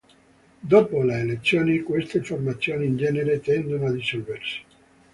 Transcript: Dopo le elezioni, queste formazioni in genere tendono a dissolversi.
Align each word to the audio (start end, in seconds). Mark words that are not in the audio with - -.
Dopo 0.59 1.03
le 1.03 1.19
elezioni, 1.19 1.83
queste 1.83 2.23
formazioni 2.23 2.87
in 2.87 2.97
genere 2.97 3.39
tendono 3.39 3.85
a 3.85 3.91
dissolversi. 3.91 4.61